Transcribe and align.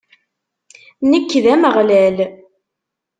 Nekk, 1.09 1.31
d 1.43 1.45
Ameɣlal. 1.53 2.17